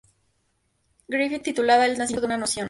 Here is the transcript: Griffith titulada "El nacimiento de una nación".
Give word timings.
Griffith 1.07 1.43
titulada 1.43 1.85
"El 1.85 1.95
nacimiento 1.99 2.21
de 2.21 2.25
una 2.25 2.37
nación". 2.37 2.59